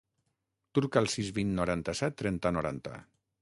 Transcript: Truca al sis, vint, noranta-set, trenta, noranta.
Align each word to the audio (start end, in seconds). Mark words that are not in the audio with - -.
Truca 0.77 0.99
al 1.01 1.09
sis, 1.15 1.29
vint, 1.35 1.51
noranta-set, 1.59 2.17
trenta, 2.23 2.53
noranta. 2.59 2.97